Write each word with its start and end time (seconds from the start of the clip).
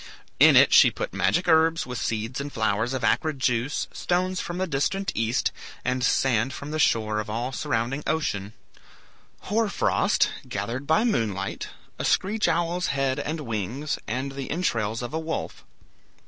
In 0.39 0.55
it 0.55 0.73
she 0.73 0.89
put 0.89 1.13
magic 1.13 1.47
herbs, 1.47 1.85
with 1.85 1.99
seeds 2.01 2.41
and 2.41 2.51
flowers 2.51 2.93
of 2.95 3.03
acrid 3.03 3.37
juice, 3.37 3.87
stones 3.93 4.39
from 4.41 4.57
the 4.57 4.65
distant 4.65 5.11
east, 5.13 5.51
and 5.85 6.03
sand 6.03 6.53
from 6.53 6.71
the 6.71 6.79
shore 6.79 7.19
of 7.19 7.29
all 7.29 7.51
surrounding 7.51 8.03
ocean; 8.07 8.53
hoar 9.41 9.69
frost, 9.69 10.31
gathered 10.49 10.87
by 10.87 11.03
moonlight, 11.03 11.67
a 11.99 12.03
screech 12.03 12.47
owl's 12.47 12.87
head 12.87 13.19
and 13.19 13.41
wings, 13.41 13.99
and 14.07 14.31
the 14.31 14.49
entrails 14.49 15.03
of 15.03 15.13
a 15.13 15.19
wolf. 15.19 15.63